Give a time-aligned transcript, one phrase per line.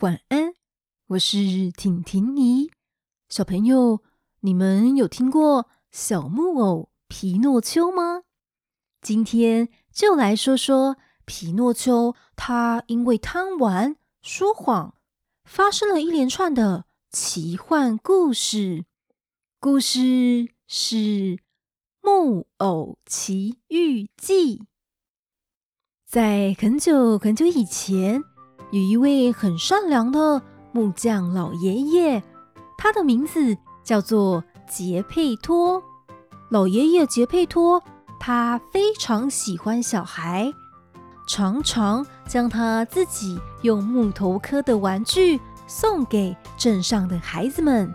[0.00, 0.54] 晚安，
[1.08, 2.70] 我是婷婷妮。
[3.28, 4.00] 小朋友，
[4.42, 8.22] 你们有听过小木偶皮诺丘吗？
[9.02, 14.94] 今天就来说说皮诺丘，他因为贪玩、说谎，
[15.44, 18.84] 发生了一连串的奇幻故事。
[19.58, 20.96] 故事是
[22.00, 24.58] 《木偶奇遇记》。
[26.06, 28.22] 在很久很久以前，
[28.70, 32.22] 有一位很善良的木匠老爷爷，
[32.76, 35.82] 他的名字叫做杰佩托。
[36.50, 37.82] 老爷爷杰佩托，
[38.20, 40.52] 他非常喜欢小孩，
[41.26, 47.90] 常常将他自己用木头刻的玩具送给镇上的孩子们。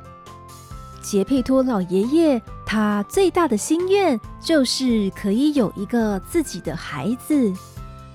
[1.04, 7.54] 杰佩托老爷爷，他最大的心愿就是可以有一个自己的孩子。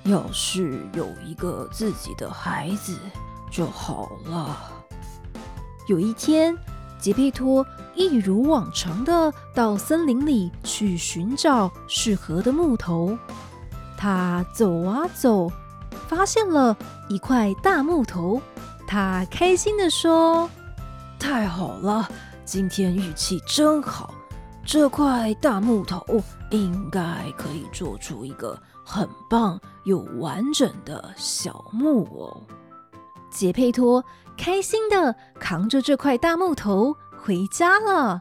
[0.09, 2.97] 要是有一个自己的孩子
[3.51, 4.57] 就好了。
[5.87, 6.57] 有一天，
[6.99, 13.17] 杰佩托一如往常的到森林里去寻找适合的木头。
[13.99, 15.51] 他走啊走，
[16.07, 16.75] 发现了
[17.09, 18.41] 一块大木头。
[18.87, 20.49] 他开心地说
[21.21, 22.09] ：“太好了，
[22.47, 24.15] 今天运气真好，
[24.65, 26.03] 这块大木头
[26.51, 27.01] 应该
[27.37, 28.59] 可以做出一个。”
[28.91, 32.43] 很棒又完整的小木偶，
[33.31, 34.03] 杰佩托
[34.35, 38.19] 开心地扛着这块大木头回家了。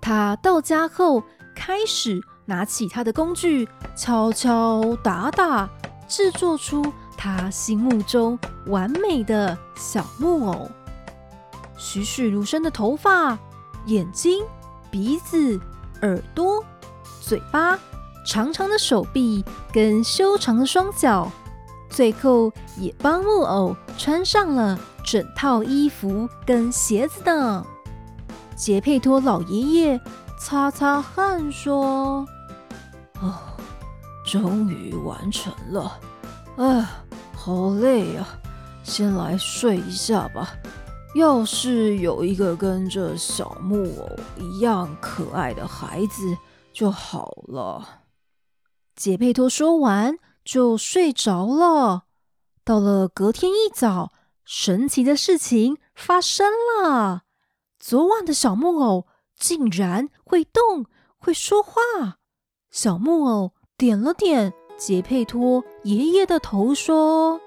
[0.00, 1.24] 他到家后，
[1.56, 5.68] 开始拿起他的工具，敲敲打打，
[6.06, 6.84] 制作出
[7.16, 10.70] 他心目中完美的小木偶。
[11.76, 13.36] 栩栩如生的头发、
[13.86, 14.44] 眼睛、
[14.88, 15.60] 鼻子、
[16.02, 16.64] 耳朵、
[17.20, 17.76] 嘴巴。
[18.26, 21.30] 长长的手臂跟修长的双脚，
[21.88, 27.64] 最后也帮木偶穿上了整套衣服跟鞋子的。
[28.56, 30.00] 杰佩托老爷爷
[30.40, 32.26] 擦擦汗说
[33.22, 33.34] ：“哦，
[34.24, 36.00] 终于完成了，
[36.56, 36.84] 哎，
[37.34, 38.26] 好累啊，
[38.82, 40.50] 先来睡一下吧。
[41.14, 46.36] 要是有一个跟这小木偶一样可爱的孩子
[46.72, 47.86] 就好了。”
[48.96, 52.04] 杰佩托说完就睡着了。
[52.64, 54.12] 到了隔天一早，
[54.42, 56.50] 神奇的事情发生
[56.82, 57.24] 了：
[57.78, 59.06] 昨晚的小木偶
[59.38, 60.86] 竟然会动，
[61.18, 62.16] 会说话。
[62.70, 67.38] 小木偶点了点杰佩托爷爷的头，说：“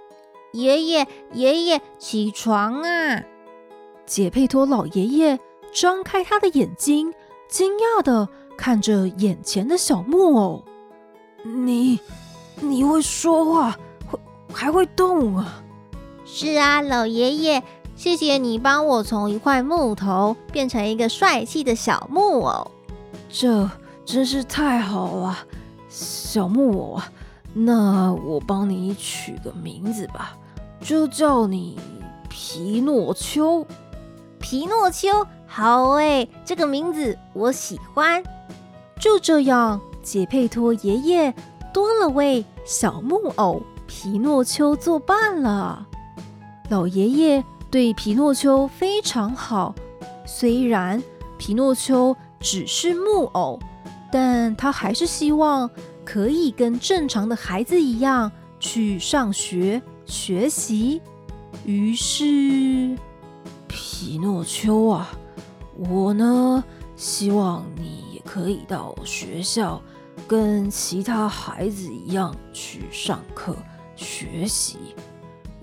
[0.54, 3.24] 爷爷，爷爷，起床啊！”
[4.06, 5.40] 杰佩托老爷爷
[5.74, 7.12] 张开他的眼睛，
[7.50, 10.64] 惊讶的看着眼前的小木偶。
[11.44, 12.00] 你，
[12.60, 13.78] 你会说话，
[14.08, 14.20] 会
[14.54, 15.62] 还会动啊？
[16.26, 17.64] 是啊，老爷爷，
[17.96, 22.72] 谢谢你帮我从一块木头变成一个帅气的小木偶。
[23.30, 23.70] 这
[24.06, 25.38] 真是太好了，
[25.90, 27.12] 小木偶啊！
[27.54, 30.38] 那我帮你取个名字吧，
[30.80, 31.80] 就叫你
[32.30, 33.66] 皮诺丘。
[34.40, 38.24] 皮诺丘，好诶，这个名字我喜欢。
[39.00, 39.82] 就这样。
[40.02, 41.34] 杰佩托爷爷
[41.74, 45.88] 多了位小木偶皮诺丘作伴了。
[46.70, 49.74] 老爷爷对皮诺丘非常好，
[50.26, 51.02] 虽然
[51.38, 53.60] 皮诺丘只是木偶，
[54.12, 55.70] 但他还是希望
[56.06, 61.02] 可以跟正常的孩子一样去上学学习。
[61.66, 62.96] 于是，
[63.68, 65.10] 皮诺丘啊，
[65.78, 66.64] 我呢，
[66.96, 69.82] 希望你也可以到学校。
[70.30, 73.58] 跟其他孩子一样去上课
[73.96, 74.78] 学习。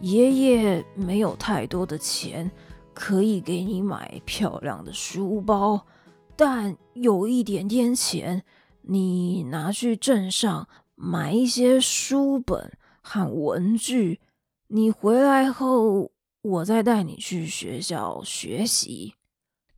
[0.01, 2.51] 爷爷没有太多的钱
[2.93, 5.87] 可以给你买漂亮的书包，
[6.35, 8.43] 但有一点点钱，
[8.83, 14.19] 你拿去镇上买一些书本和文具。
[14.67, 16.11] 你回来后，
[16.43, 19.15] 我再带你去学校学习。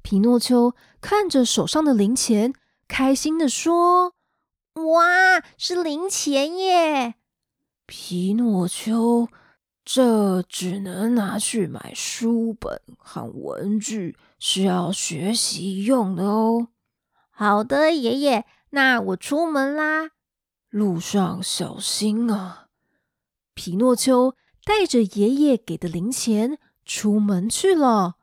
[0.00, 2.55] 皮诺丘看着手上的零钱，
[2.88, 4.14] 开心地说。
[4.87, 7.15] 哇，是零钱耶！
[7.87, 9.29] 皮诺丘，
[9.85, 16.69] 这只能拿去买书本和文具，是要学习用的哦。
[17.31, 20.11] 好的，爷爷，那我出门啦。
[20.69, 22.67] 路上小心啊！
[23.55, 24.35] 皮诺丘
[24.65, 28.17] 带着爷爷给的零钱出门去了。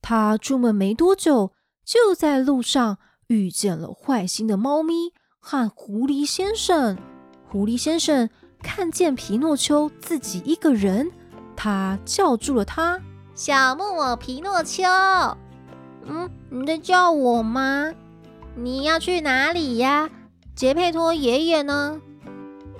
[0.00, 1.52] 他出门没多久，
[1.84, 5.12] 就在路上遇见了坏心的猫咪。
[5.40, 6.96] 和狐狸先生，
[7.48, 8.28] 狐狸先生
[8.62, 11.10] 看见皮诺丘自己一个人，
[11.56, 13.00] 他叫住了他
[13.34, 14.84] ：“小木偶皮诺丘。
[16.06, 17.92] 嗯，你在叫我吗？
[18.54, 20.10] 你要去哪里呀？
[20.54, 21.98] 杰佩托爷爷呢？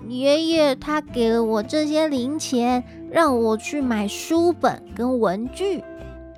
[0.06, 5.82] 爷爷他给了我这些零钱，让我去买书本跟文具。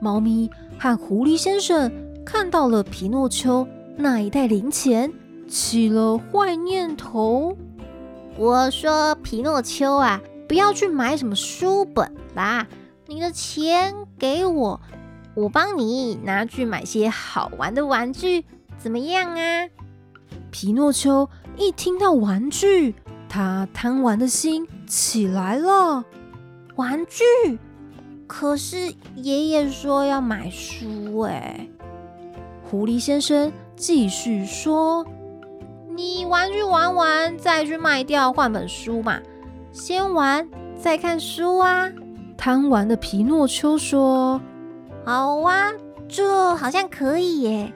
[0.00, 0.48] 猫咪
[0.78, 1.90] 和狐狸先生
[2.24, 3.66] 看到了皮诺丘
[3.96, 5.12] 那一袋零钱，
[5.52, 7.58] 起了坏念头。
[8.38, 10.18] 我说：“皮诺丘啊，
[10.48, 12.66] 不要去买什么书本啦，
[13.06, 14.80] 你的钱给我，
[15.34, 18.46] 我帮你拿去买些好玩的玩具，
[18.78, 19.68] 怎么样啊？”
[20.50, 21.28] 皮诺丘
[21.58, 22.94] 一听到玩具，
[23.28, 26.02] 他贪玩的心起来了。
[26.76, 27.58] 玩具？
[28.26, 31.68] 可是爷爷说要买书哎。
[32.64, 35.06] 狐狸先生继续说。
[35.94, 39.20] 你玩具玩完再去卖掉换本书嘛，
[39.72, 40.48] 先玩
[40.80, 41.90] 再看书啊！
[42.36, 44.40] 贪玩的皮诺丘说
[45.04, 45.70] ：“好啊，
[46.08, 47.72] 这好像可以耶。”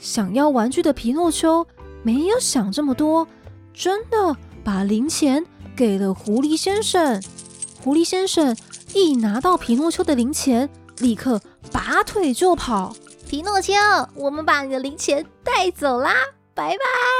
[0.00, 1.66] 想要玩具的皮诺丘
[2.02, 3.26] 没有想这么多，
[3.72, 5.44] 真的把零钱
[5.76, 7.22] 给了狐狸先生。
[7.82, 8.56] 狐狸先生
[8.94, 10.68] 一拿到皮诺丘的零钱，
[10.98, 11.40] 立刻
[11.72, 12.94] 拔腿就跑。
[13.28, 13.72] 皮诺丘，
[14.14, 16.12] 我们把你的零钱带走啦！
[16.54, 17.17] 拜拜！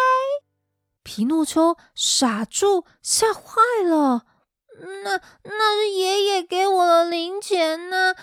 [1.09, 4.27] 皮诺丘傻住，吓坏了。
[5.03, 8.15] 那那是爷爷给我的零钱呢？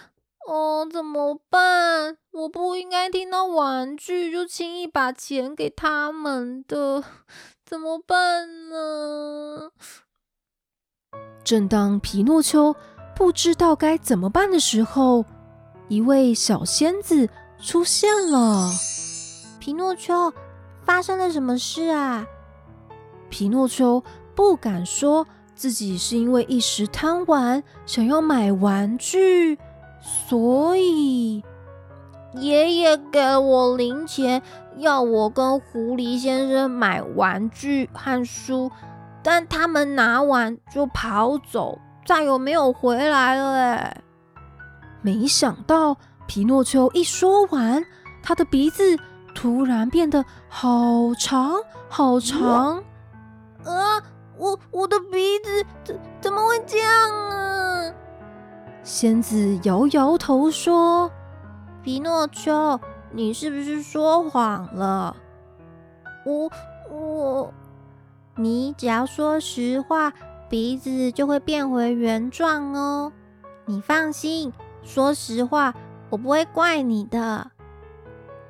[0.48, 2.20] 哦，怎么办？
[2.32, 7.04] 我不应该听到玩具就轻易把钱给他们的，
[7.66, 9.72] 怎么办呢？
[11.44, 12.76] 正当皮诺丘
[13.16, 15.26] 不知道该怎么办的时候，
[15.88, 17.28] 一位小仙子
[17.60, 18.70] 出现了。
[19.60, 20.32] 皮诺丘。
[20.86, 22.28] 发生了什么事啊？
[23.36, 24.02] 皮诺丘
[24.34, 29.60] 不敢说自己是因为一时贪玩，想要买玩具，
[30.00, 31.44] 所以
[32.36, 34.42] 爷爷给我零钱，
[34.78, 38.72] 要我跟狐狸先生买玩具和书，
[39.22, 43.54] 但他们拿完就跑走，再也没有回来了。
[43.58, 44.02] 哎，
[45.02, 47.84] 没想到皮诺丘一说完，
[48.24, 48.98] 他的鼻子。
[49.34, 51.56] 突然变得好长
[51.90, 52.82] 好长，
[53.66, 54.02] 啊！
[54.38, 57.94] 我我的鼻子怎怎么会这样啊？
[58.84, 61.10] 仙子摇摇头说
[61.82, 62.80] ：“皮诺丘，
[63.12, 65.16] 你是不是说谎了？
[66.26, 66.52] 我
[66.92, 67.54] 我，
[68.36, 70.14] 你只要说实话，
[70.50, 73.12] 鼻子就会变回原状哦。
[73.66, 74.52] 你放心，
[74.84, 75.74] 说实话，
[76.10, 77.52] 我不会怪你的。”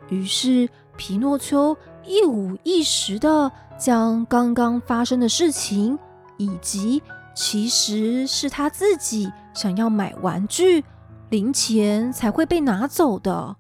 [0.09, 0.67] 于是，
[0.97, 1.77] 皮诺丘
[2.07, 5.97] 一五一十的将刚刚发生的事情，
[6.37, 7.01] 以及
[7.33, 10.83] 其实是他自己想要买玩具，
[11.29, 13.55] 零钱才会被拿走的。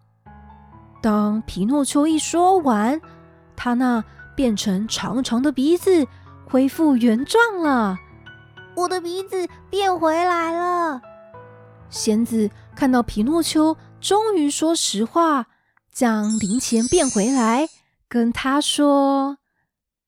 [1.01, 3.01] 当皮诺丘一说完，
[3.55, 4.03] 他那
[4.35, 6.07] 变成长长的鼻子
[6.49, 7.97] 恢复原状了。
[8.75, 11.01] 我的鼻子变回来了。
[11.89, 15.47] 仙子看到皮诺丘终于说实话。
[15.93, 17.69] 将零钱变回来，
[18.07, 19.37] 跟他说：“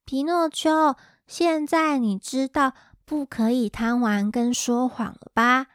[0.06, 0.96] 皮诺丘，
[1.26, 2.74] 现在你知道
[3.06, 5.68] 不可以贪玩跟说谎了吧？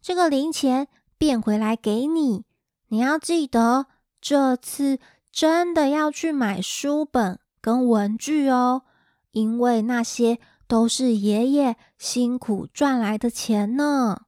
[0.00, 2.44] 这个零钱变回来给你，
[2.88, 3.86] 你要记得，
[4.20, 4.98] 这次
[5.30, 8.82] 真的要去买书本跟文具哦，
[9.32, 14.22] 因为那些都是爷爷辛苦赚来的钱呢。”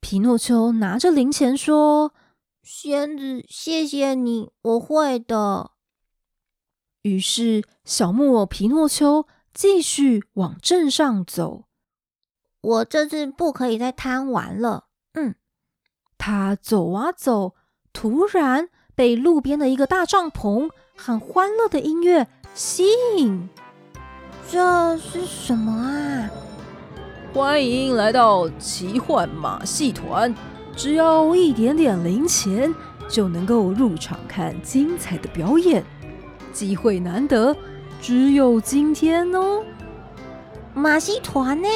[0.00, 2.12] 皮诺丘拿着零钱说。
[2.64, 5.71] 仙子，谢谢你，我会的。
[7.02, 11.64] 于是，小木偶皮诺丘继续往镇上走。
[12.60, 14.84] 我这次不可以再贪玩了。
[15.14, 15.34] 嗯，
[16.16, 17.54] 他走啊走，
[17.92, 22.84] 突然被路边的一个大帐篷和欢乐的音乐吸
[23.16, 23.48] 引。
[24.48, 26.30] 这是什么啊？
[27.34, 30.32] 欢迎来到奇幻马戏团。
[30.76, 32.72] 只要一点点零钱，
[33.08, 35.84] 就能够入场看精彩的表演，
[36.52, 37.56] 机会难得，
[38.00, 39.62] 只有今天哦！
[40.74, 41.68] 马戏团呢？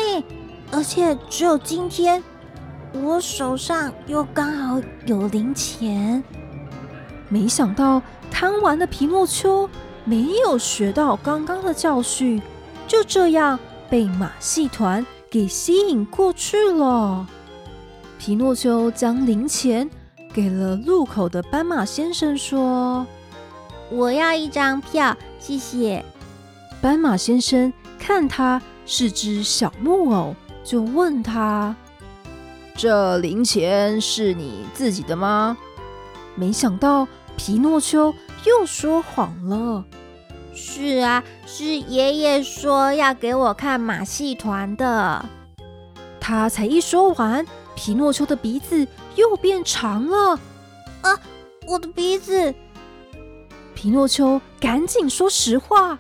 [0.73, 2.23] 而且只有今天，
[2.93, 6.23] 我手上又刚好有零钱。
[7.29, 9.69] 没想到贪玩的皮诺丘
[10.05, 12.41] 没有学到刚刚的教训，
[12.87, 13.59] 就这样
[13.91, 17.27] 被马戏团给吸引过去了。
[18.19, 19.89] 皮诺丘将零钱
[20.33, 23.07] 给了路口的斑马先生，说
[23.91, 26.05] ：“我要一张票，谢谢。”
[26.83, 31.75] 斑马先生看他是只小木偶，就问他
[32.77, 35.57] ：“这零钱是你自己的吗？
[36.35, 38.15] 没想到皮诺丘
[38.45, 39.85] 又说谎了。
[40.55, 45.25] 是啊，是爷爷说要给我看马戏团的。
[46.21, 50.39] 他才一说完，皮诺丘的鼻子又变长了。
[51.03, 51.19] 啊，
[51.67, 52.55] 我的鼻子！
[53.77, 55.99] 皮诺丘赶紧说实话。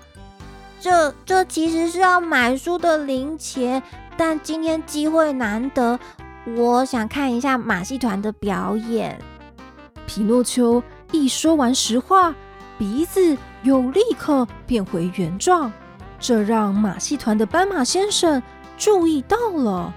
[0.81, 3.83] 这这其实是要买书的零钱，
[4.17, 6.01] 但今天机会难得。
[6.57, 9.21] 我想看一下马戏团的表演。
[10.07, 12.35] 皮诺丘一说完实话，
[12.79, 15.71] 鼻子又立刻变回原状，
[16.19, 18.43] 这让马戏团的斑马先生
[18.79, 19.93] 注意到了。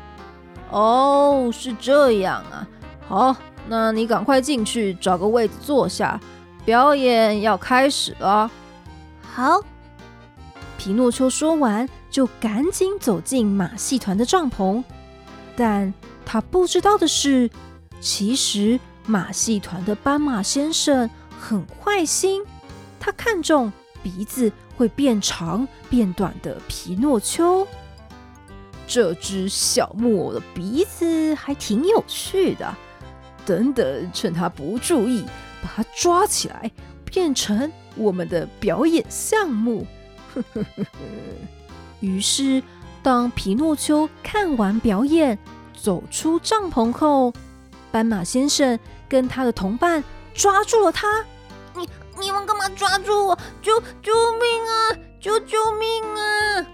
[0.70, 2.68] 哦，是这样啊。
[3.08, 3.36] 好，
[3.68, 6.20] 那你赶快进去找个位子坐下，
[6.70, 8.52] 表演要开始了。
[9.24, 9.60] 好。
[10.78, 14.84] 皮诺丘说完，就赶紧走进马戏团的帐篷，
[15.56, 15.92] 但。
[16.24, 17.50] 他不知道的是，
[18.00, 21.10] 其实马戏团的斑马先生
[21.40, 22.44] 很坏心，
[23.00, 23.74] 他看中
[24.04, 27.68] 鼻子会变长变短的皮诺丘。
[28.86, 32.76] 这只小木偶的鼻子还挺有趣的，
[33.44, 35.26] 等等，趁他不注意，
[35.62, 36.72] 把他抓起来，
[37.06, 39.86] 变成我们的表演项目。
[42.00, 42.62] 于是，
[43.04, 45.38] 当皮诺丘看完表演，
[45.74, 47.34] 走出帐篷后，
[47.92, 51.26] 斑马先生跟他的同伴抓住了他。
[51.76, 51.88] 你
[52.20, 53.40] 你们干嘛抓住我？
[53.62, 54.98] 救救命啊！
[55.20, 56.66] 救救命啊！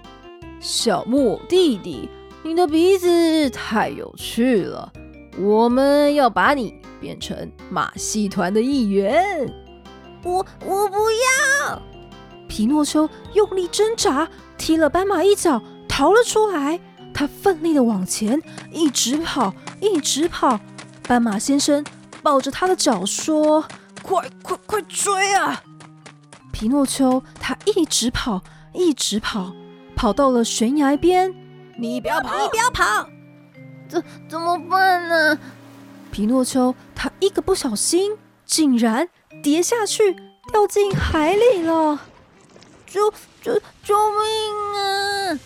[0.60, 2.10] 小木偶弟弟，
[2.44, 4.92] 你的鼻子太有趣了，
[5.38, 9.54] 我们要把你变成马戏团的一员。
[10.24, 11.82] 我我不要！
[12.48, 14.27] 皮诺丘用力挣扎，
[14.58, 16.80] 踢了斑马一脚，逃了出来。
[17.13, 20.60] 他奋力的往前，一直跑，一直跑。
[21.08, 21.86] 斑马先生
[22.24, 23.63] 抱着他的脚说
[24.01, 25.62] ：“快快快追啊！”
[26.51, 28.42] 皮诺丘他一直跑，
[28.74, 29.54] 一直跑，
[29.96, 31.34] 跑到了悬崖边。
[31.77, 33.08] 你不要跑，你不要跑！
[33.89, 35.39] 怎怎么办呢？
[36.12, 39.10] 皮诺丘他一个不小心，竟然
[39.44, 40.15] 跌下去，
[40.51, 42.00] 掉进海里了！
[42.88, 43.12] 救
[43.42, 44.20] 救救命
[44.75, 45.39] 啊！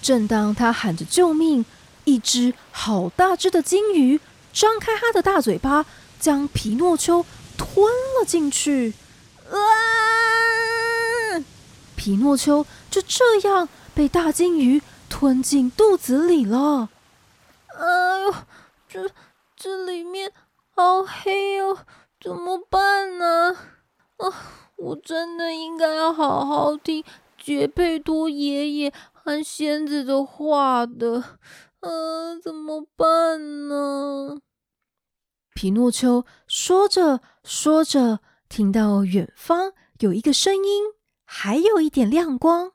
[0.00, 1.64] 正当他喊着救命，
[2.04, 4.18] 一只好大只的鲸鱼
[4.52, 5.84] 张开它的大嘴巴，
[6.18, 7.26] 将皮诺丘
[7.58, 7.86] 吞
[8.18, 8.94] 了进去。
[9.50, 9.54] 啊！
[11.96, 16.88] 皮诺丘就这样被大鲸鱼吞进肚子里了。
[17.80, 18.34] 哎呦，
[18.86, 19.10] 这
[19.56, 20.30] 这里面
[20.76, 21.78] 好黑哦，
[22.20, 23.56] 怎么办呢？
[24.18, 24.26] 啊，
[24.76, 27.02] 我真的应该要好好听
[27.38, 28.92] 杰佩托爷爷。
[29.22, 31.38] 和仙子的话的，
[31.80, 34.40] 嗯，怎么办呢？
[35.54, 40.84] 皮诺丘说着说着，听到远方有一个声音，
[41.26, 42.72] 还有一点亮光。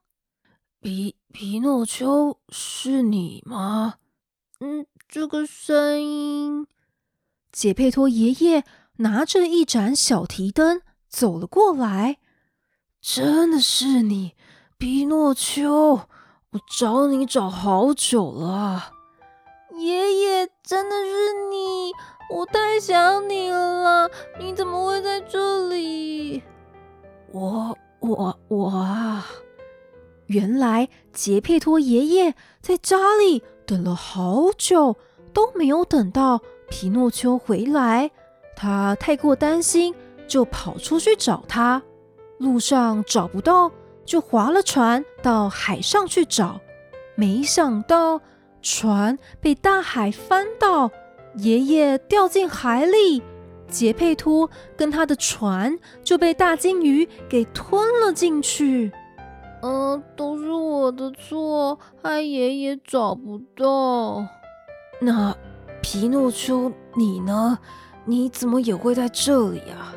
[0.82, 3.96] 皮皮诺丘，是你吗？
[4.60, 4.86] 嗯，
[5.16, 6.68] 这个声音。
[7.50, 8.66] 杰佩托爷爷
[8.98, 12.18] 拿着一盏小提灯走了过来。
[13.00, 14.34] 真的是你，
[14.78, 16.02] 皮诺丘。
[16.50, 18.92] 我找你找好久了，
[19.78, 21.94] 爷爷，真的是你，
[22.36, 26.44] 我太想你了，你怎么会在这里？
[27.32, 29.26] 我我我啊，
[30.26, 34.96] 原来杰佩托爷爷在家里等了好久，
[35.34, 38.12] 都没有等到皮诺丘回来，
[38.56, 39.94] 他太过担心，
[40.28, 41.82] 就跑出去找他，
[42.38, 43.72] 路上找不到。
[44.06, 46.62] 就划了船到海上去找，
[47.16, 48.22] 没想到
[48.62, 50.92] 船被大海翻倒，
[51.38, 53.24] 爷爷掉进海里，
[53.68, 58.92] 杰佩托跟他的船就被大鲸鱼给吞了进去。
[59.66, 64.24] 嗯，都是我的错，害爷爷找不到。
[65.02, 65.36] 那
[65.82, 67.58] 皮诺丘，你呢？
[68.06, 69.92] 你怎么也会在这里啊？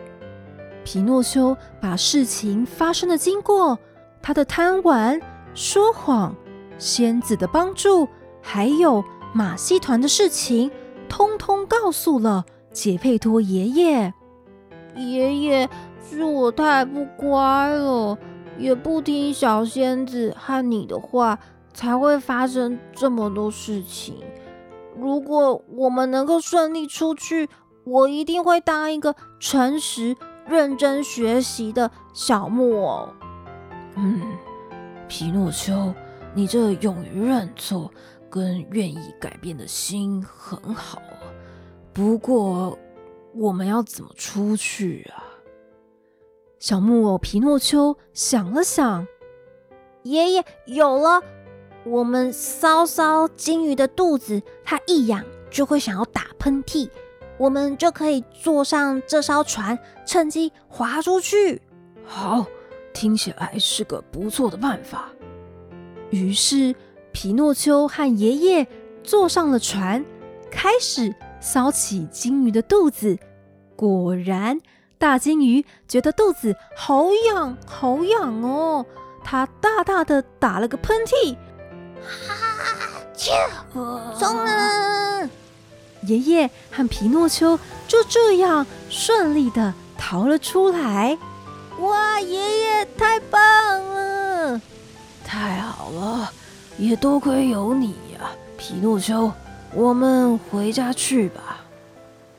[0.86, 3.78] 皮诺丘把事情发生的经过。
[4.22, 5.20] 他的贪玩、
[5.52, 6.34] 说谎、
[6.78, 8.08] 仙子的帮助，
[8.40, 10.70] 还有马戏团的事情，
[11.10, 14.14] 通通告诉了杰佩托爷爷。
[14.96, 15.68] 爷爷，
[16.02, 18.16] 是我太不乖了，
[18.58, 21.38] 也不听小仙子和你的话，
[21.72, 24.16] 才会发生这么多事情。
[24.98, 27.48] 如果我们能够顺利出去，
[27.84, 33.08] 我一定会当一个诚实、认真学习的小木偶。
[33.94, 34.20] 嗯，
[35.06, 35.94] 皮诺丘，
[36.34, 37.90] 你这勇于认错、
[38.28, 41.00] 跟愿意改变的心很好，
[41.92, 42.76] 不过
[43.34, 45.22] 我们要怎么出去啊？
[46.58, 49.06] 小木偶皮诺丘想了想，
[50.02, 51.22] 爷爷有了，
[51.84, 56.90] 我们搔搔金鱼的肚子，它一痒就会想要打喷嚏，
[57.38, 61.62] 我们就可以坐上这艘船，趁机划出去。
[62.04, 62.44] 好，
[62.92, 65.10] 听起来是个不错的办法。
[66.10, 66.74] 于是
[67.12, 68.66] 皮诺丘和爷爷
[69.04, 70.04] 坐上了船，
[70.50, 73.16] 开始搔起金鱼的肚子。
[73.76, 74.58] 果然。
[74.98, 78.84] 大金鱼觉得肚子好痒，好痒哦！
[79.24, 81.36] 它大大的打了个喷嚏，
[82.02, 83.32] 哈哈，切，
[84.18, 85.28] 中了！
[86.02, 91.16] 爷爷和皮诺丘就这样顺利的逃了出来。
[91.80, 93.40] 哇，爷爷太棒
[93.84, 94.60] 了！
[95.24, 96.32] 太好了，
[96.76, 99.30] 也多亏有你呀，皮诺丘。
[99.74, 101.60] 我们回家去吧。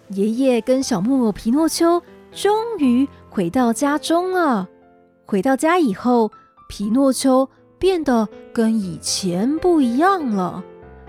[0.09, 2.01] 爷爷跟小木偶皮诺丘。
[2.31, 4.67] 终于回到家中了。
[5.25, 6.31] 回到家以后，
[6.67, 10.63] 皮诺丘变得跟以前不一样了。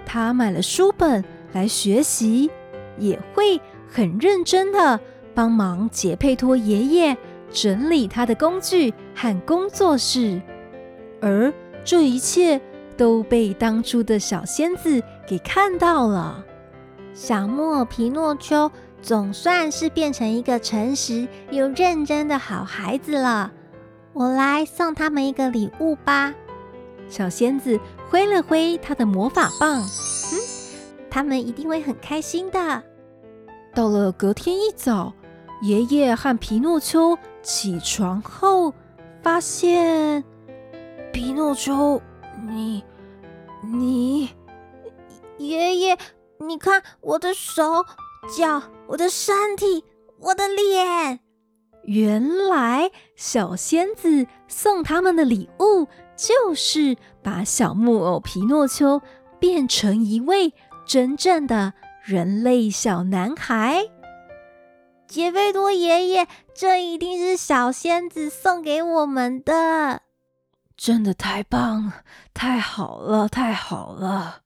[0.05, 2.51] 他买了书本来学习，
[2.99, 4.99] 也会很认真的
[5.35, 7.17] 帮忙杰佩托爷爷
[7.51, 10.41] 整理他的工具和工作室。
[11.21, 11.53] 而
[11.85, 12.61] 这一切
[12.97, 16.45] 都被当初的小仙子给看到了。
[17.13, 18.71] 小木偶皮诺丘。
[19.03, 23.53] 总算是变成一个诚实又认真的好孩子了。
[24.13, 26.35] 我来送他们一个礼物吧。
[27.09, 27.79] 小仙子
[28.09, 30.41] 挥了挥她的魔法棒，嗯，
[31.11, 32.83] 他们一定会很开心的。
[33.75, 35.13] 到了隔天一早，
[35.63, 38.73] 爷爷和皮诺丘起床后，
[39.23, 40.23] 发现
[41.13, 42.01] 皮诺丘，
[42.49, 42.85] 你
[43.63, 44.31] 你
[45.39, 45.99] 爷爷，
[46.39, 47.85] 你看我的手。
[48.29, 49.85] 脚，我的身体，
[50.19, 51.21] 我的脸。
[51.85, 59.01] 原来小仙子送他们的礼物，就是把小木偶皮诺丘
[59.39, 60.53] 变成一位
[60.87, 63.87] 真正的人类小男孩。
[65.09, 70.03] 杰菲多爷爷，这一定是小仙子送给我们的。
[70.77, 71.95] 真的太棒了，
[72.33, 74.43] 太好了，太好了。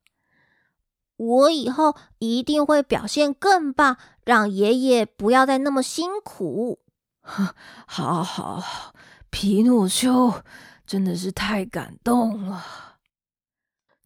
[1.17, 6.81] 我以后一定会表现更棒，让爷爷不要再那么辛苦。
[7.23, 7.55] 好
[7.87, 8.95] 好好，
[9.31, 10.43] 皮诺丘
[10.85, 12.97] 真的是太感动了。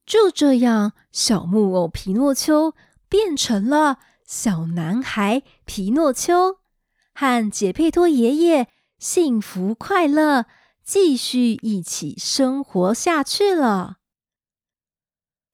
[0.04, 2.74] 就这样，小木偶皮诺丘
[3.08, 6.58] 变成了小男孩皮诺丘，
[7.14, 8.68] 和杰佩托爷爷
[8.98, 10.44] 幸福快乐，
[10.84, 13.96] 继续一起生活下去了。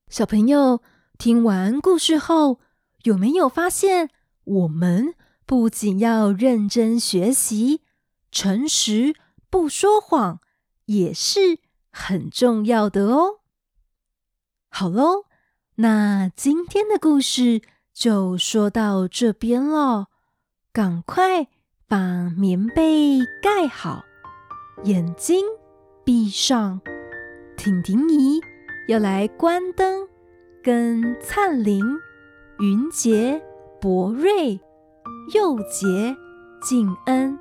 [0.09, 0.83] 小朋友。
[1.17, 2.61] 听完故事后，
[3.05, 4.11] 有没有发现，
[4.45, 5.15] 我们
[5.47, 7.83] 不仅要认真学习，
[8.31, 9.15] 诚实
[9.49, 10.41] 不说谎
[10.87, 11.59] 也是
[11.91, 13.41] 很重要的哦。
[14.69, 15.25] 好喽，
[15.77, 20.09] 那今天的故事就说到这边了。
[20.73, 21.47] 赶快
[21.87, 24.05] 把棉被盖好，
[24.83, 25.45] 眼睛
[26.05, 26.81] 闭上。
[27.57, 28.41] 婷婷姨
[28.89, 30.09] 要来关灯。
[30.65, 31.85] 跟灿林、
[32.59, 33.39] 云杰、
[33.79, 34.59] 博瑞、
[35.35, 36.17] 佑杰、
[36.63, 37.39] 静恩、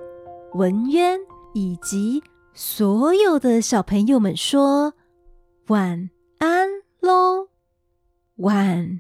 [0.55, 1.17] 文渊
[1.53, 2.21] 以及
[2.53, 4.93] 所有的小朋友们说
[5.67, 6.67] 晚安
[6.99, 7.47] 喽，
[8.35, 8.99] 晚。